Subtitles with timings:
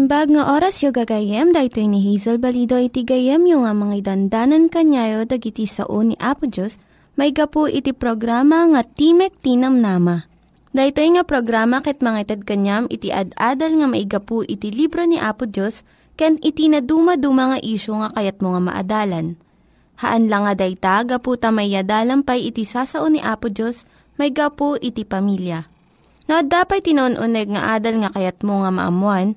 [0.00, 4.72] Naimbag nga oras yung gagayem, dahito ni Hazel Balido iti gayem yung nga mga dandanan
[4.72, 6.80] kanyayo dagiti sao ni Apo Diyos,
[7.20, 10.24] may gapu iti programa nga Timek Tinam Nama.
[10.72, 15.20] Dahito nga programa ket mga itad kanyam iti ad-adal nga may gapu iti libro ni
[15.20, 15.84] Apo Diyos,
[16.16, 19.36] ken iti na dumaduma nga isyo nga kayat mo nga maadalan.
[20.00, 21.76] Haan lang nga dayta, gapu tamay
[22.24, 23.84] pay iti sasao ni Apo Diyos,
[24.16, 25.68] may gapu iti pamilya.
[26.24, 29.36] No, dapat tinon-uneg nga adal nga kayat mo nga maamuan,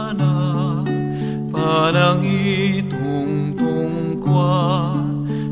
[1.61, 4.97] Adapatinggana panangitong tungkwa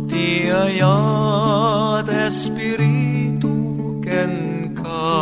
[0.09, 3.53] ti ayat espiritu
[4.01, 5.13] ken ka.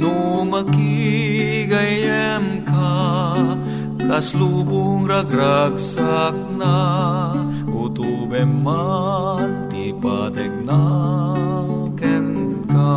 [0.00, 1.84] No makigayem
[2.64, 3.36] ka
[4.08, 7.36] kaslubong ragragsak na
[7.68, 10.80] utubem man ti pateg na
[12.00, 12.96] ken ka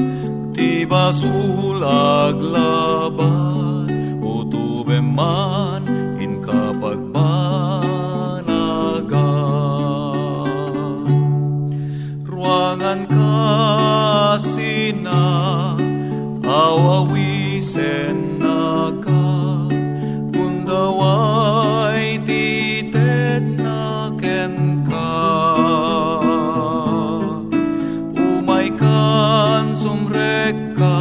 [0.58, 3.94] ti basulag labas?
[4.26, 5.86] Utube man
[6.18, 7.86] in kapagpanagan
[12.26, 14.50] ruangan kasina
[16.60, 19.24] awawisen na ka
[20.34, 24.56] kundaway titet na ken
[24.90, 25.12] ka.
[28.20, 31.00] Umay kan sumrek ka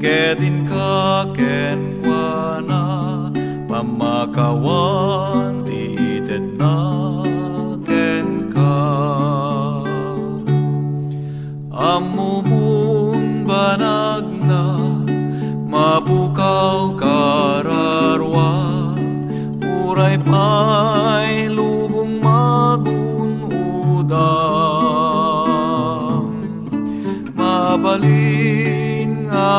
[0.00, 2.84] kedin ka ken kuana
[3.68, 6.76] pamakawan titet na
[7.84, 8.76] ken ka.
[11.76, 12.55] Amumun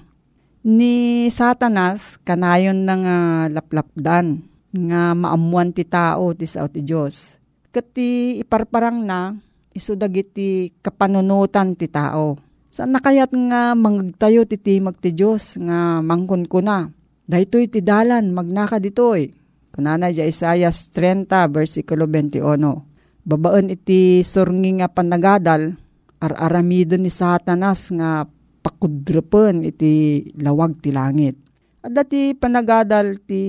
[0.67, 4.43] Ni satanas, kanayon na nga laplapdan,
[4.75, 7.39] nga maamuan ti tao ti sao ti Diyos.
[7.77, 9.37] Kati iparparang na,
[9.77, 12.41] isudag iti kapanunutan ti tao.
[12.73, 16.89] Saan na kayat nga mangagtayo ti timag ti Diyos nga mangkon ko na.
[17.29, 19.29] Dahito'y ti dalan, magnaka dito'y.
[19.77, 22.97] Kunana di Isaias 30, versikulo 21
[23.27, 25.75] babaen iti surnging nga panagadal,
[26.23, 28.23] ar-aramidon ni satanas nga
[28.63, 31.35] pakudrepen iti lawag ti langit.
[31.83, 33.43] At dati panagadal ti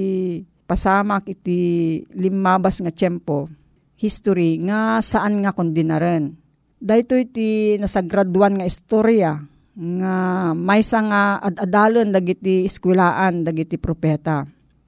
[0.66, 3.48] pasamak iti limabas nga tiyempo,
[3.98, 6.38] history nga saan nga kondinaren.
[6.78, 9.42] Dahito iti nasagraduan nga istorya
[9.78, 10.16] nga
[10.54, 14.46] maysa nga ad-adalon dagiti eskwelaan dagiti propeta.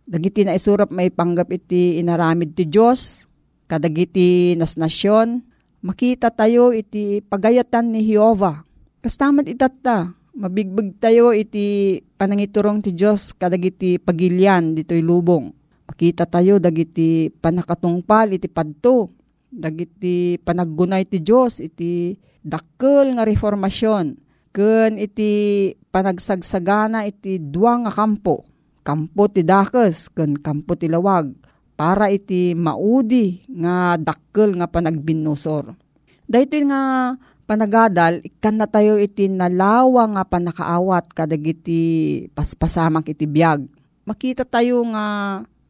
[0.09, 3.29] Dagiti na isurap may panggap iti inaramid ti Diyos
[3.69, 5.45] kadagiti nas nasyon,
[5.85, 8.65] makita tayo iti pagayatan ni Jehovah.
[9.05, 15.53] Kastamat itatta, mabigbig tayo iti panangiturong ti Diyos kadagiti pagilyan dito'y lubong.
[15.99, 19.11] Makita tayo dagiti panakatungpal iti padto,
[19.51, 24.15] dagiti panaggunay ti Diyos iti dakkel nga reformasyon,
[24.55, 28.47] ken iti panagsagsagana iti duwa nga kampo,
[28.79, 31.35] kampo ti dakes ken kampo ti lawag
[31.75, 35.75] para iti maudi nga dakkel nga panagbinusor.
[36.23, 37.11] Dahito nga
[37.43, 43.67] panagadal, ikan na tayo iti nalawa nga panakaawat kadagiti paspasamak iti biyag.
[44.07, 45.05] Makita tayo nga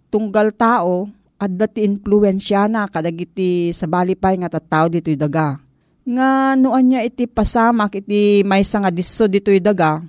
[0.09, 1.07] tunggal tao
[1.39, 5.55] at dati influensya na kadagiti sa balipay nga tattao dito'y daga.
[6.03, 10.03] Nga noan niya iti pasamak iti maysa nga disso dito'y daga,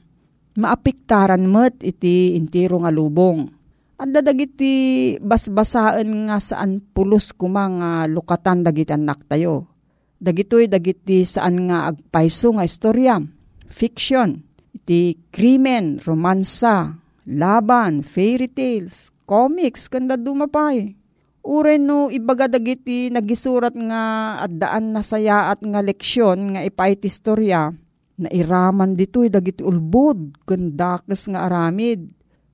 [0.59, 3.61] maapiktaran met iti intiro nga lubong
[4.01, 4.73] Anda dagiti
[5.21, 9.69] basbasaan nga saan pulos kumang uh, lukatan dagiti anak tayo.
[10.17, 13.21] Dagitoy dagiti saan nga agpaiso nga istorya,
[13.69, 14.41] fiction,
[14.73, 16.97] iti krimen, romansa,
[17.29, 20.99] laban, fairy tales, comics, kanda dumapay.
[21.47, 24.03] Uren no ibaga dagiti nagisurat nga
[24.43, 27.71] at daan na saya at nga leksyon nga ipait istorya
[28.19, 32.11] na iraman ditoy dagiti ulbod kandakas nga aramid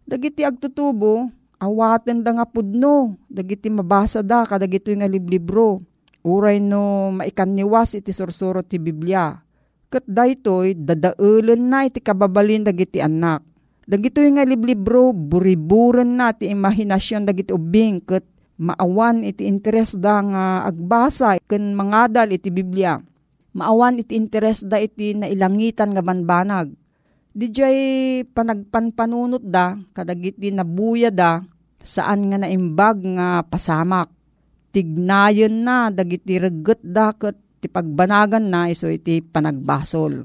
[0.06, 1.26] Dagiti agtutubo,
[1.58, 5.82] awaten da nga pudno, dagiti mabasa da kadagito nga liblibro.
[6.22, 9.34] Uray no maikanniwas iti sursuro ti Biblia.
[9.90, 13.42] Kat daytoy dadaulen na iti kababalin dagiti anak.
[13.86, 18.26] Dagito nga liblibro, buriburen na ti imahinasyon dagiti ubing kat
[18.58, 22.98] maawan iti interes da nga agbasa ken mangadal iti Biblia.
[23.54, 26.74] Maawan iti interes da iti nailangitan nga banbanag
[27.36, 27.76] Dijay
[28.32, 31.44] panagpanpanunot da, kadagiti nabuya da,
[31.84, 34.08] saan nga naimbag nga pasamak.
[34.72, 40.24] Tignayon na, dagiti reget da, kat ti pagbanagan na, iso iti panagbasol.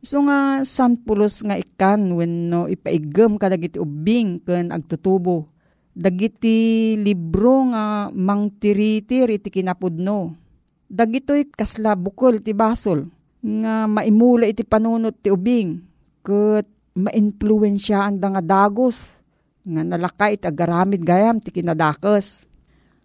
[0.00, 5.50] So nga, sanpulos nga ikan, when no, ipaigam kadagiti ubing, ken agtutubo.
[5.98, 10.38] Dagiti libro nga mangtiritir iti kinapudno.
[10.86, 13.10] Dagito'y kasla bukol ti basol,
[13.42, 15.78] nga maimula iti panunot ti ubing
[16.26, 16.66] ket
[16.98, 19.18] ma-influensyaan da nga dagos
[19.62, 22.48] nga nalakay iti agaramid gayam ti kinadakes.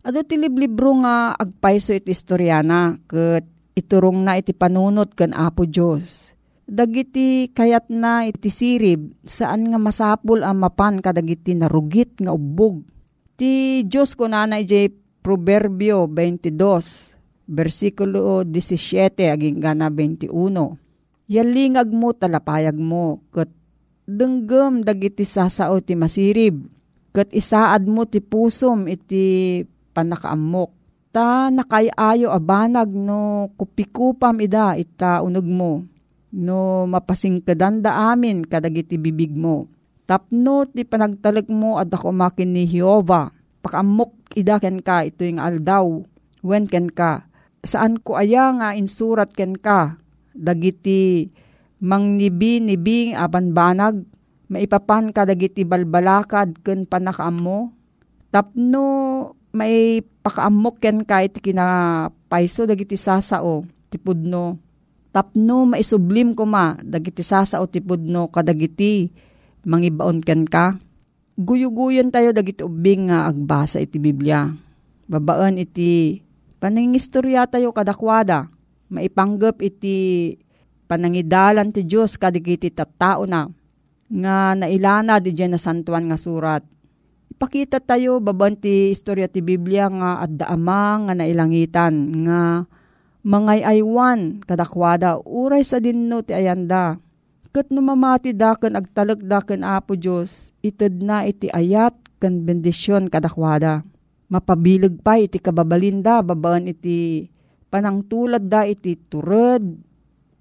[0.04, 3.46] Ado ti liblibro nga agpayso iti istoryana ket
[3.78, 6.33] iturong na iti panunot ken Apo Dios.
[6.64, 12.88] Dagiti kayat na iti sirib saan nga masapul ang mapan kadagiti narugit nga ubog.
[13.36, 14.88] Ti Dios ko nanay jay
[15.24, 20.32] Proverbio 22 versikulo 17 aging gana 21
[21.34, 23.48] Yalingag mo talapayag mo, kat
[24.04, 26.68] denggem dagiti sasao ti masirib,
[27.16, 29.64] kat isaad mo ti pusom iti
[29.96, 30.70] panakaamok.
[31.14, 35.88] Ta nakayayo abanag no kupikupam ida ita unog mo,
[36.34, 39.70] no mapasingkadan da amin kadagiti bibig mo.
[40.10, 43.32] Tapno ti panagtalag mo at ako makin ni Jehovah,
[43.64, 46.04] pakamok ida ken ka ito yung aldaw,
[46.44, 47.30] when ken ka.
[47.64, 49.96] Saan ko aya nga insurat ken ka,
[50.36, 51.32] dagiti
[51.80, 53.56] mangnibi-nibing aban
[54.52, 57.60] maipapan ka dagiti balbalakad ken panakaam mo.
[58.34, 58.84] Tapno
[59.56, 63.64] may pakaamok ken ka iti kinapaiso dagiti sasao.
[63.94, 64.58] ti pudno.
[65.14, 69.14] Tapno maisublim ko ma, dagiti sasao ti pudno kadagiti,
[69.62, 70.74] mangibaon ken ka.
[71.38, 74.50] Guyuguyon tayo dagiti ubing nga agbasa iti Biblia.
[75.06, 76.18] Babaan iti
[76.58, 78.50] paningistorya tayo kadakwada.
[78.90, 80.34] Maipanggap iti
[80.90, 83.50] panangidalan ti Diyos kadigiti tattao na
[84.10, 86.62] nga nailana di dyan na santuan nga surat.
[87.34, 91.94] Ipakita tayo baban ti istorya ti Biblia nga adda ama nga nailangitan
[92.26, 92.40] nga
[93.24, 97.00] mangay aywan kadakwada uray sa dinno ti ayanda.
[97.54, 103.08] Kat numamati da ken agtalag da ken apo Diyos ited na iti ayat ken bendisyon
[103.08, 103.86] kadakwada.
[104.28, 107.30] Mapabilag pa iti kababalinda babaan iti
[107.70, 109.62] panangtulad da iti turod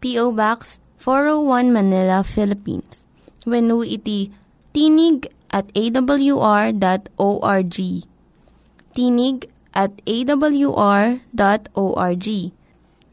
[0.00, 0.32] P.O.
[0.32, 3.04] Box 401 Manila, Philippines.
[3.44, 4.32] Venu iti
[4.72, 7.76] tinig at awr.org.
[8.96, 9.38] Tinig
[9.72, 11.20] at awr.org.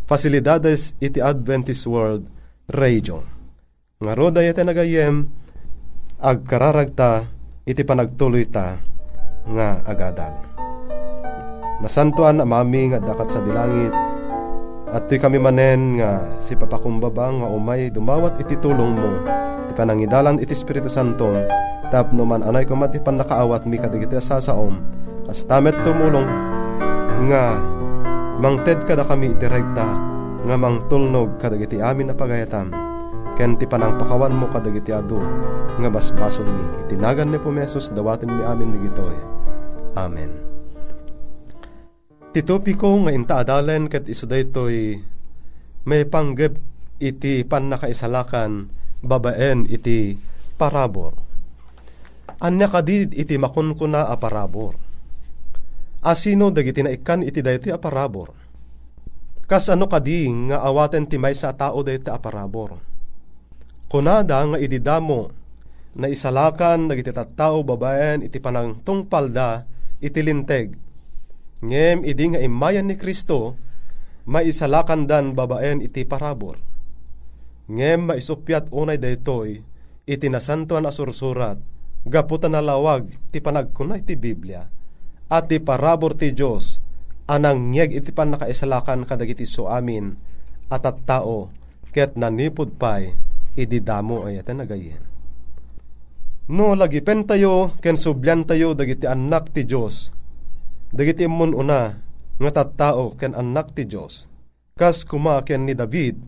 [0.07, 2.26] fasilidades iti Adventist World
[2.71, 3.23] Radio.
[4.00, 5.28] Nga roda iti nagayem,
[6.19, 7.28] agkararagta,
[7.66, 8.80] iti panagtuloy ta,
[9.47, 10.35] nga agadal.
[11.80, 14.10] Nasantuan amami nga dakat sa dilangit.
[14.90, 19.23] At ti kami manen nga si papakumbaba nga umay dumawat iti tulong mo.
[19.70, 21.30] Ti panangidalan iti Espiritu Santo.
[21.94, 24.82] Tapno man anay ko mati pan nakaawat mi kadigiti asasaom.
[25.30, 26.26] Kas tamet tumulong
[27.30, 27.62] nga
[28.42, 29.47] mangted kada kami iti
[30.40, 32.75] nga mangtulnog kadagiti amin na pagayatam.
[33.38, 35.23] Ken ti panangpakawan mo kadagiti adu
[35.78, 36.66] nga basbason mi.
[36.82, 39.14] Itinagan ni Pumesos dawatin mi amin digitoy.
[39.94, 40.50] Amen.
[42.30, 44.94] Ti topiko nga intaadalen ket iso daytoy
[45.82, 46.54] may panggep
[47.02, 48.70] iti pannakaisalakan
[49.02, 50.14] babaen iti
[50.54, 51.18] parabor.
[52.38, 54.78] Anya kadid iti makunkuna a parabor.
[56.06, 58.30] Asino dagiti na ikan iti dayti aparabor.
[59.50, 62.78] Kas ano kadi nga awaten ti may sa tao dayti aparabor.
[63.90, 65.34] Kunada nga ididamo
[65.99, 69.66] na isalakan dagiti tattao babaen iti panang tungpalda
[69.99, 70.89] iti linteg.
[71.61, 73.57] Ngem idi nga imayan ni Kristo
[74.25, 76.57] maisalakan dan babaen iti parabor.
[77.69, 79.61] Ngem maisupyat unay daytoy
[80.09, 81.61] iti nasantuan a sursurat
[82.09, 84.64] gaputan na lawag ti panagkunay ti Biblia
[85.29, 86.81] at ti parabor ti Dios
[87.31, 90.17] anang ngeg iti pan nakaisalakan kadagiti so amin
[90.73, 91.52] at at tao
[91.95, 93.14] ket nanipod pay
[93.55, 95.02] ididamo ay ata nagayen.
[96.50, 100.11] No lagipen tayo ken subyan tayo dagiti anak ti Dios.
[100.90, 101.94] Dagiti imon una
[102.40, 104.26] nga tattao ken anak ti Dios.
[104.75, 106.18] Kas kuma ken ni David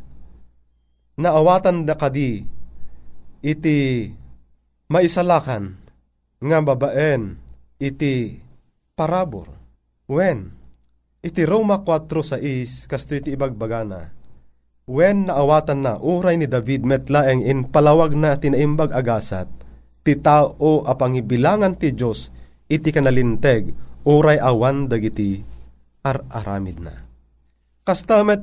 [1.19, 2.41] naawatan da kadi
[3.45, 4.09] iti
[4.89, 5.77] maisalakan
[6.43, 7.37] nga babaen
[7.83, 8.39] iti
[8.95, 9.51] parabor.
[10.07, 10.55] When?
[11.23, 14.11] Iti Roma 4.6 kasto iti ibagbagana.
[14.91, 19.47] When naawatan na uray ni David metlaeng in palawag na tinaimbag agasat,
[20.03, 22.35] ti tao apangibilangan ti Diyos
[22.67, 23.71] iti kanalinteg
[24.03, 25.43] uray awan dagiti
[26.03, 26.95] ar-aramid na.
[27.87, 28.43] Kastamet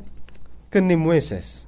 [0.72, 1.68] ken ni Mueses,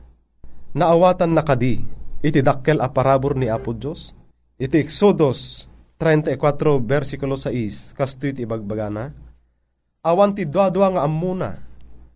[0.76, 1.84] naawatan na kadi
[2.24, 4.16] iti dakkel a parabor ni Apo Diyos,
[4.56, 5.68] iti Exodus
[6.00, 6.38] 34
[6.82, 9.12] versikulo 6 kasto iti ibagbagana,
[10.06, 11.52] awan ti dua-dua nga amuna,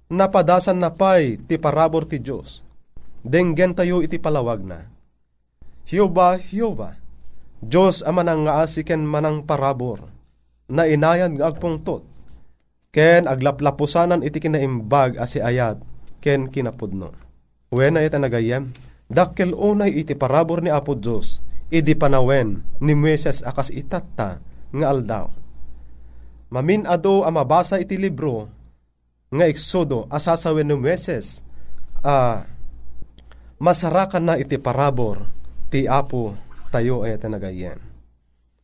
[0.08, 2.64] napadasan na pay ti parabor ti Diyos,
[3.26, 4.80] denggen tayo iti palawag na.
[5.86, 6.98] Hiyoba, Hiyoba,
[7.62, 10.15] Diyos amanang nga asiken manang parabor,
[10.72, 12.06] na inayan nga agpungtot,
[12.90, 15.82] ken aglaplapusanan iti kinaimbag asi ayat,
[16.24, 17.12] ken kinapudno.
[17.76, 18.72] Na ita nagayem,
[19.12, 24.40] dakkel unay iti parabor ni Apo Diyos, idi panawen ni Meses akas itatta
[24.72, 25.28] nga aldaw
[26.56, 28.48] Mamin ado a mabasa iti libro
[29.34, 31.42] nga eksodo asasawen ng meses
[32.06, 32.46] a
[33.58, 35.26] masarakan na iti parabor
[35.74, 36.38] ti apo
[36.70, 37.82] tayo ay tanagayen.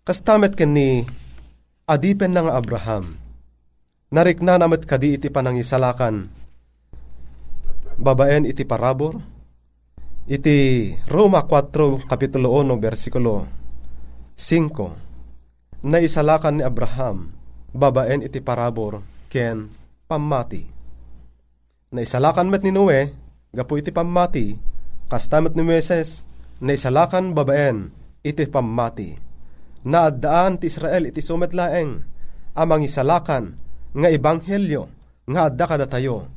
[0.06, 1.04] Kastamet ken ni
[1.92, 3.20] adipen na nga Abraham
[4.16, 6.32] narikna namat kadi iti panangisalakan
[8.00, 9.20] babaen iti parabor.
[10.32, 13.50] Iti Roma 4 kapitulo 1 versikulo
[14.38, 17.34] 5 na isalakan ni Abraham
[17.74, 19.68] babaen iti parabor ken
[20.06, 20.64] pamati.
[21.92, 23.12] Naisalakan met ni Noe,
[23.52, 24.56] gapo iti pamati,
[25.12, 26.24] kastamet ni Meses,
[26.64, 27.92] naisalakan babaen
[28.24, 29.31] iti pamati.
[29.82, 32.06] Naaddaan ti Israel iti sumet laeng,
[32.54, 33.58] amang isalakan
[33.98, 34.86] nga ebanghelyo
[35.26, 36.30] nga adda kada tayo,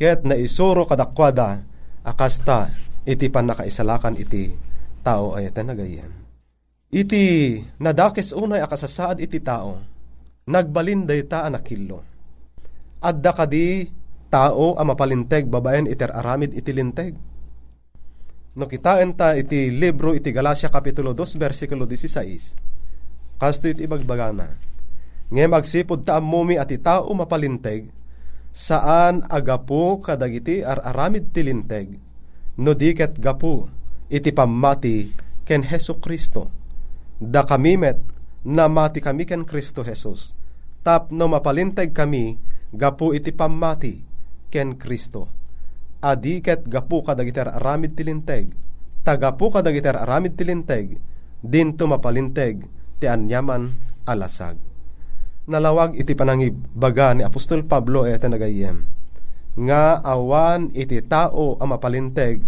[0.00, 1.60] ket naisuro kadakwada
[2.00, 2.72] akasta
[3.04, 4.56] iti panakaisalakan iti
[5.04, 6.08] tao ay nagayan.
[6.88, 9.84] Iti nadakes unay akasasaad iti tao,
[10.48, 12.00] nagbalin dayta anakillo.
[13.04, 13.84] Adda kadi
[14.32, 17.12] tao a mapalinteg babaen iter aramid iti linteg.
[18.56, 22.77] No kitaan ta iti libro iti Galacia Kapitulo 2 versikulo 16.
[23.38, 24.58] Kasto iti ibagbagana.
[25.30, 27.88] Nge magsipod ta amumi at tao mapalinteg
[28.50, 31.94] saan agapu kadagiti ar aramid ti linteg
[32.58, 33.70] no diket gapu
[34.10, 35.14] iti pamati
[35.46, 36.50] ken Heso Kristo.
[37.18, 37.98] Da kamimet
[38.46, 40.34] na mati kami ken Kristo Jesus
[40.82, 42.38] tapno mapalintag kami
[42.74, 44.00] gapu iti pamati
[44.48, 45.28] ken Kristo.
[46.00, 48.54] Adi ket gapu kadagiter aramid tilinteg,
[49.02, 50.94] tagapu kadagiter aramid tilinteg,
[51.42, 53.72] dinto mapalinteg ti anyaman
[54.04, 54.58] alasag.
[55.48, 58.84] Nalawag iti panangibaga ni Apostol Pablo ete nagayem,
[59.58, 62.44] nga awan iti tao ang mapalinteg,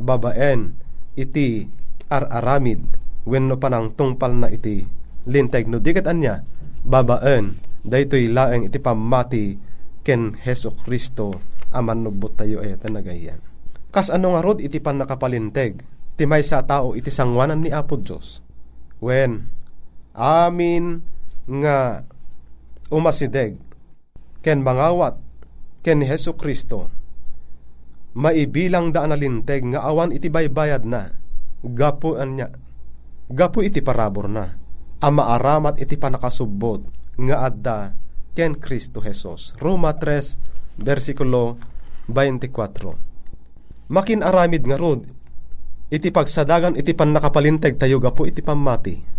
[0.00, 0.72] babaen
[1.12, 1.68] iti
[2.08, 2.80] ar-aramid,
[3.28, 4.80] wenno panang tungpal na iti
[5.28, 6.40] linteg no diket anya,
[6.82, 7.52] babaen
[7.84, 9.60] daytoy laeng iti pamati
[10.00, 11.36] ken Heso Kristo
[11.68, 13.44] aman nubot tayo ay tanagayan.
[13.92, 15.84] Kas ano nga rod iti pan nakapalinteg,
[16.16, 18.40] ti may sa tao iti sangwanan ni Apo Diyos.
[19.04, 19.52] When,
[20.18, 20.98] amin
[21.46, 22.02] nga
[22.90, 23.56] umasideg,
[24.42, 25.16] ken mangawat,
[25.86, 26.90] ken Heso Kristo,
[28.18, 31.14] maibilang daan nalinteg nga awan iti baybayad na,
[31.62, 32.50] gapo anya,
[33.30, 34.58] gapo iti parabor na,
[34.98, 36.82] ama aramat iti panakasubbot,
[37.18, 37.94] nga adda
[38.34, 39.54] ken Kristo Jesus.
[39.58, 41.58] Roma 3 versikulo
[42.06, 43.90] 24.
[43.90, 45.02] Makin aramid nga rod
[45.88, 49.17] iti pagsadagan iti pan nakapalinteg tayo gapo iti pamati.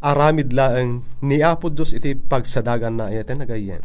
[0.00, 3.84] Aramid laeng ni Apo Diyos iti pagsadagan na iti nagayen.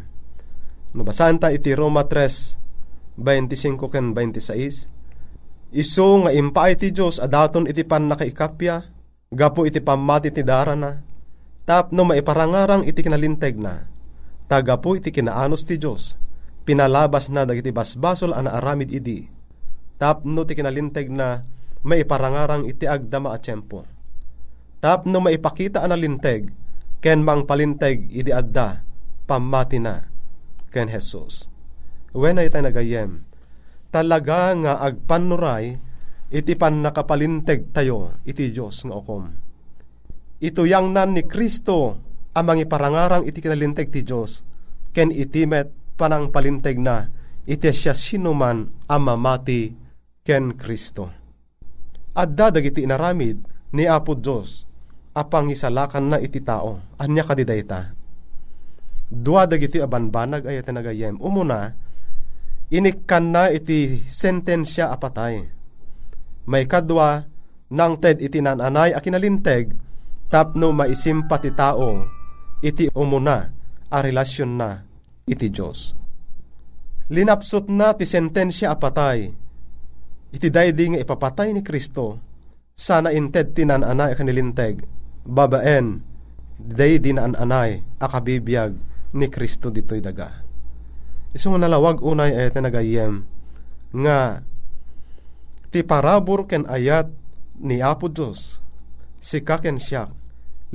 [0.95, 7.67] No basahan ta iti Roma 3 25 ken 26 Iso nga impay ti Diyos adaton
[7.67, 8.75] iti pan nakaikapya
[9.35, 10.95] gapo iti pamati ti dara na
[11.65, 13.89] tapno maiparangarang iti kinalinteg na,
[14.45, 16.13] taga po iti kinaanos ti Diyos,
[16.61, 19.25] pinalabas na dagiti basbasol ana aramid idi,
[19.97, 21.41] tapno ti kinalinteg na
[21.81, 23.94] maiparangarang iti agdama a tiyempo.
[24.85, 26.53] Tapno maipakita ana linteg,
[27.01, 28.85] ken mang palinteg idi adda,
[29.25, 29.97] pamati na,
[30.69, 31.49] ken Jesus.
[32.13, 33.25] When ay nagayem,
[33.89, 35.81] talaga nga agpanuray,
[36.29, 39.25] iti pan nakapalinteg tayo, iti Diyos nga okom.
[40.37, 41.97] Ito yang nan ni Kristo,
[42.37, 44.45] amang iparangarang iti kinalinteg ti Diyos,
[44.93, 47.09] ken itimet panang palinteg na,
[47.49, 49.73] iti siya sinuman amamati
[50.21, 51.09] ken Kristo.
[52.13, 53.41] Adda dagiti inaramid
[53.73, 54.74] ni Apo Diyos,
[55.15, 57.95] apang isalakan na iti tao, anya kadidayta.
[59.07, 61.15] Dua dagiti abanbanag ay nagayem.
[61.23, 61.71] Umuna,
[62.67, 65.47] inikkan na iti sentensya apatay.
[66.45, 67.23] May kadwa,
[67.71, 69.73] nang ted iti nananay a kinalinteg,
[70.27, 72.05] tapno maisimpa ti tao,
[72.59, 73.49] iti umuna,
[73.89, 74.83] a relasyon na,
[75.25, 75.95] iti Diyos.
[77.09, 79.29] Linapsot na ti sentensya apatay,
[80.33, 82.19] iti daydi nga ipapatay ni Kristo,
[82.75, 84.94] sana inted ti nananay a kanilinteg,
[85.25, 86.05] babaen,
[86.61, 88.77] daydi na ananay, akabibiyag,
[89.15, 90.43] ni Kristo dito'y daga.
[91.31, 93.27] Iso nga nalawag unay ay nagayem
[93.95, 94.43] nga
[95.71, 97.11] ti parabor ken ayat
[97.59, 98.59] ni Apo Diyos
[99.19, 100.07] si kaken siya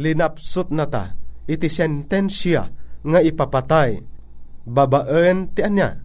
[0.01, 1.17] linapsot na ta
[1.49, 2.69] iti sentensya
[3.01, 4.01] nga ipapatay
[4.65, 6.01] babaen ti anya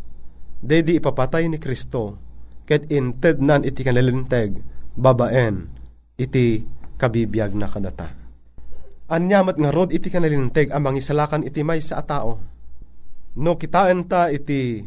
[0.59, 2.19] dedi ipapatay ni Kristo
[2.63, 4.59] ket inted nan iti kanalinteg
[4.95, 5.67] babaen
[6.15, 6.63] iti
[6.95, 8.24] kabibiyag na kadata
[9.05, 12.41] Anyamat nga rod iti kanalinteg amang isalakan iti may sa tao.
[13.37, 14.81] No kitaan ta iti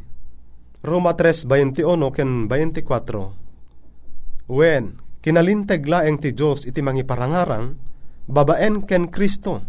[0.83, 4.51] Roma 3:21 ken 24.
[4.51, 7.79] When kinalinteg laeng ti Dios iti mangiparangarang
[8.27, 9.63] babaen ken Kristo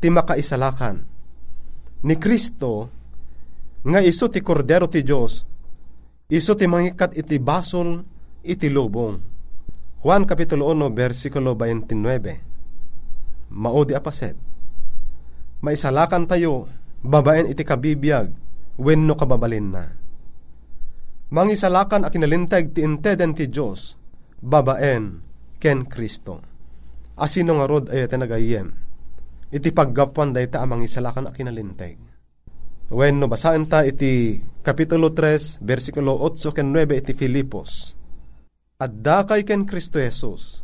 [0.00, 0.96] ti makaisalakan.
[2.08, 2.88] Ni Kristo
[3.84, 5.44] nga iso ti kordero ti Dios
[6.32, 8.00] iso ti mangikat iti basol
[8.40, 9.20] iti lubong.
[10.00, 12.51] Juan Kapitulo 1 versikulo 29
[13.52, 14.34] maodi apaset.
[15.62, 16.66] Maisalakan tayo,
[17.04, 18.32] babaen iti kabibiyag,
[18.80, 19.84] wenno kababalin na.
[21.32, 23.96] Mangisalakan a kinalinteg ti inteden ti Diyos,
[24.42, 25.22] babaen
[25.62, 26.42] ken Kristo.
[27.16, 28.72] Asino nga rod ay nagayem,
[29.52, 31.96] iti paggapuan day ta amang isalakan a kinalinteg.
[32.92, 37.96] When no basaan ta iti Kapitulo 3, versikulo 8 ken 9 iti Filipos.
[38.78, 40.62] Adda kay ken Kristo Jesus,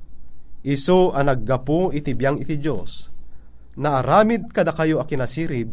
[0.69, 3.09] Iso ang naggapo iti biyang iti Diyos,
[3.81, 5.73] na aramid kada kayo a kinasirib,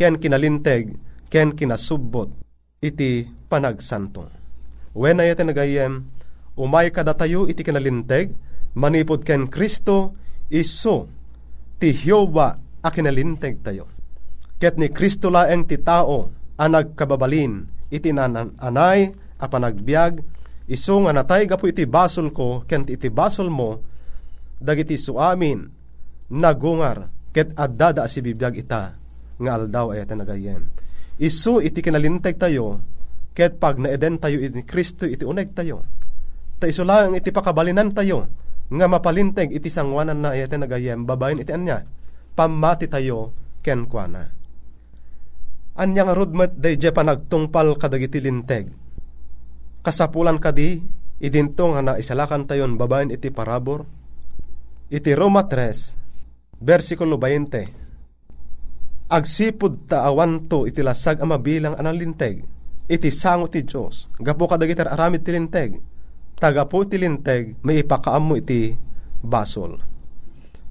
[0.00, 0.96] ken kinalinteg,
[1.28, 2.32] ken kinasubbot,
[2.80, 4.32] iti panagsanto.
[4.96, 6.08] When ay nagayem,
[6.56, 8.32] umay kada tayo iti kinalinteg,
[8.72, 10.16] manipod ken Kristo,
[10.48, 11.04] iso,
[11.76, 13.92] ti Hioba a kinalinteg tayo.
[14.56, 20.16] Ket ni Kristo laeng ti tao, ang nagkababalin, iti nananay, a panagbiag,
[20.64, 23.84] iso nga natay gapo iti basol ko, ken iti basol mo,
[24.60, 25.64] dagiti suamin
[26.30, 28.94] nagungar ket addada si bibiyag ita
[29.40, 30.68] nga aldaw ay nagayem.
[31.16, 32.84] Isu iti kinalinteg tayo
[33.32, 35.80] ket pag naeden tayo iti Kristo iti uneg tayo.
[36.60, 38.28] Ta iso lang iti pakabalinan tayo
[38.70, 41.82] nga mapalinteg iti sangwanan na ayate nagayem babayin iti anya
[42.36, 43.32] pamati tayo
[43.64, 44.28] ken kuana.
[45.80, 48.68] Anya nga rudmet day je panagtungpal kadagiti linteg.
[49.80, 50.76] Kasapulan kadi
[51.24, 53.88] idinto nga na isalakan tayon babayin iti parabor
[54.90, 59.06] iti Roma 3, versikulo 20.
[59.10, 62.42] Agsipud ta awan to iti lasag ang mabilang analinteg,
[62.90, 65.78] iti sango ti Diyos, gapo kadagiti aramid ti linteg,
[66.38, 68.74] tagapo ti linteg, may ipakaam mo iti
[69.22, 69.78] basol.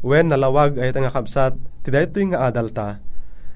[0.03, 2.99] When nalawag ay nga kapsat, ti dayto nga adalta,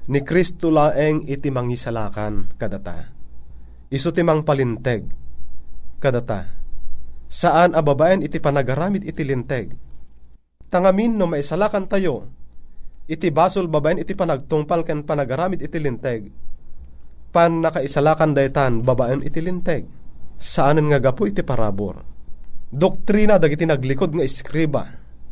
[0.08, 3.08] ni Kristo laeng iti mangisalakan kadata.
[3.88, 5.08] Iso ti mang palinteg
[6.00, 6.44] kadata.
[7.28, 9.83] Saan ababaen iti panagaramid iti linteg,
[10.74, 12.26] tangamin no maisalakan tayo,
[13.06, 16.34] iti basol babaen iti panagtungpal ken panagaramid iti linteg,
[17.30, 19.86] pan nakaisalakan daytan babaen iti linteg,
[20.34, 22.02] saanen nga gapo iti parabor.
[22.74, 24.82] Doktrina dagiti naglikod nga iskriba,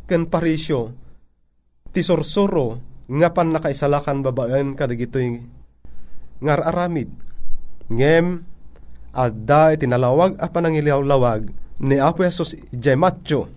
[0.06, 0.94] ken parisyo,
[1.90, 2.78] ti sorsoro,
[3.10, 5.42] nga pan nakaisalakan babaen kadagitoy
[6.38, 7.10] ngar aramid.
[7.90, 8.46] Ngem,
[9.10, 11.50] adda iti nalawag a panangilawlawag
[11.82, 13.50] ni Apo Jesus Jematyo,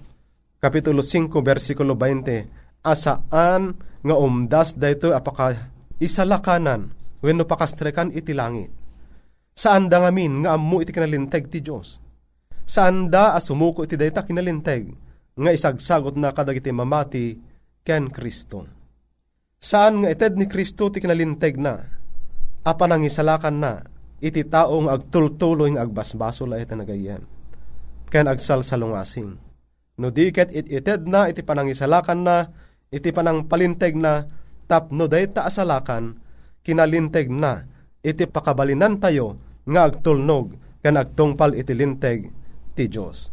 [0.60, 8.72] Kapitulo 5, versikulo 20, asaan nga umdas dayto apaka isalakanan wenno pakastrekan iti langit.
[9.56, 12.04] Saan da ngamin nga ammo iti kinalinteg ti Dios.
[12.68, 14.92] Saan da asumuko iti dayta kinalinteg
[15.36, 17.40] nga isagsagot na kadagiti mamati
[17.84, 18.68] ken Kristo.
[19.60, 21.82] Saan nga ited ni Kristo ti kinalinteg na
[22.66, 23.80] apanangisalakan na
[24.20, 27.24] iti taong agtultuloy ng agbasbaso la iti nagayem.
[28.10, 29.45] Ken agsal sa lungasing.
[29.96, 32.52] No diket it ited na iti panangisalakan na
[32.92, 34.28] iti panang palinteg na
[34.68, 36.20] tapno day ta asalakan
[36.68, 37.64] kinalinteg na
[38.04, 42.30] iti pakabalinan tayo nga agtulnog ken agtungpal iti linteg
[42.76, 43.32] ti Dios.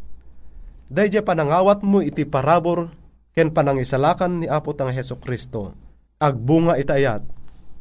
[0.92, 2.94] Dayjay panangawat mo iti parabor
[3.34, 5.74] ken panangisalakan ni Apo tang Heso Kristo.
[6.22, 7.26] Agbunga itayat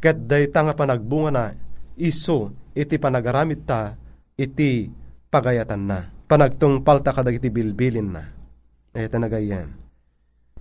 [0.01, 1.45] ket dayta nga panagbunga na
[2.01, 3.93] iso iti panagaramit ta
[4.33, 4.89] iti
[5.29, 6.09] pagayatan na.
[6.25, 8.40] Panagtungpal ta kadag iti bilbilin na.
[8.91, 9.71] Ito nagayan.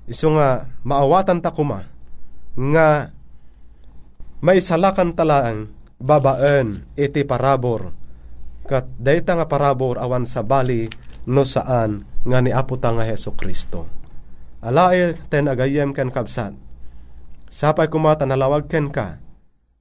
[0.06, 1.86] Iso nga maawatan ta kuma
[2.54, 3.10] nga
[4.42, 7.94] maisalakan talaang babaen iti parabor
[8.66, 10.86] kat dayta nga parabor awan sa bali
[11.26, 13.86] no saan nga ni Apo ta nga Heso Kristo.
[14.62, 16.52] Alae ten agayem ken kabsat.
[17.50, 19.18] Sapay kumata nalawag ken ka.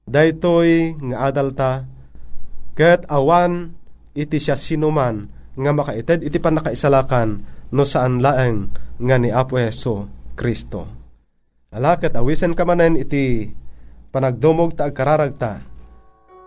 [0.10, 1.86] Daytoy nga adalta
[2.74, 3.78] ket awan
[4.18, 10.88] iti siya sinuman nga makaited iti panakaisalakan no saan laeng nga ni Apo Heso Kristo.
[11.70, 13.46] Alakat awisen ka manen iti
[14.10, 15.62] panagdumog ta agkararagta.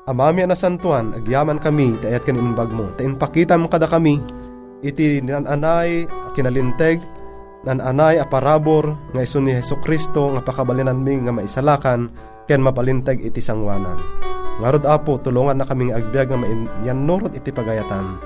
[0.02, 2.90] Amami na santuan, agyaman kami, taayat kan inbag mo.
[2.98, 4.18] Tain pakitam kada kami,
[4.82, 6.98] iti nananay kinalinteg
[7.62, 12.10] nananay a parabor nga iso ni Heso Kristo nga pakabalinan mi nga maisalakan
[12.50, 14.02] ken mapalinteg iti sangwanan.
[14.58, 16.38] Ngarod apo tulungan na kaming agbyag nga
[16.82, 18.18] yan norot iti pagayatan.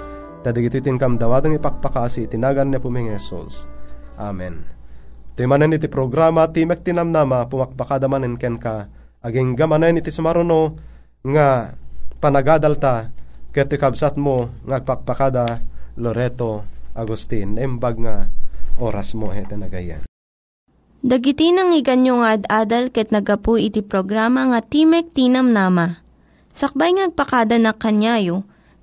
[0.47, 3.67] Tadig ito itin kam dawadan ipakpakasi itinagan niya puming Jesus.
[4.15, 4.63] Amen.
[5.35, 8.87] Timanan iti programa Timek Tinamnama pumakbakada manen ken ka
[9.27, 10.79] aging gamanen iti sumaruno
[11.27, 11.75] nga
[12.23, 13.11] panagadalta
[13.51, 15.67] ket kabsat mo nga agpakpakada
[15.99, 16.63] Loreto
[16.95, 18.31] Agustin embag nga
[18.79, 20.07] oras mo hete nagayan.
[21.03, 26.07] Dagiti nang iganyo nga ad-adal ket nagapu iti programa nga Timek Tinam Nama.
[26.55, 28.47] Sakbay ngagpakada na kanyayo,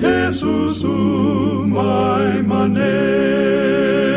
[0.00, 4.13] Jesus umay manen.